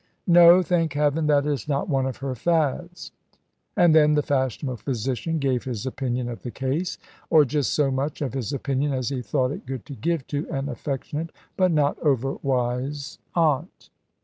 "No, 0.25 0.63
thank 0.63 0.93
Heaven, 0.93 1.27
that 1.27 1.45
is 1.45 1.67
not 1.69 1.87
one 1.87 2.07
of 2.07 2.17
her 2.25 2.33
fads." 2.33 3.11
And 3.77 3.93
then 3.93 4.15
the 4.15 4.23
fashionable 4.23 4.77
physician 4.77 5.37
gave 5.37 5.65
his 5.65 5.85
opinion 5.85 6.27
of 6.27 6.41
the 6.41 6.49
case, 6.49 6.97
or 7.29 7.45
just 7.45 7.71
so 7.75 7.91
much 7.91 8.19
of 8.19 8.33
his 8.33 8.51
opinion 8.51 8.93
as 8.93 9.09
he 9.09 9.21
thought 9.21 9.51
it 9.51 9.67
good 9.67 9.85
to 9.85 9.93
give 9.93 10.25
to 10.29 10.49
an 10.49 10.69
affectionate 10.69 11.29
but 11.55 11.71
not 11.71 11.99
over 11.99 12.37
wise 12.41 13.19
aunt. 13.35 13.91